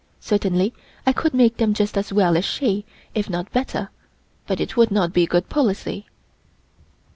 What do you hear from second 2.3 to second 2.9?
as she,